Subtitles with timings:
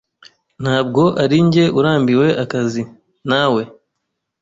[0.63, 2.83] Ntabwo arinjye urambiwe akazi.
[3.29, 3.63] Na we.